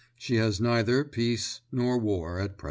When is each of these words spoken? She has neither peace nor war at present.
She 0.17 0.37
has 0.37 0.59
neither 0.59 1.03
peace 1.03 1.61
nor 1.71 1.99
war 1.99 2.39
at 2.39 2.57
present. 2.57 2.59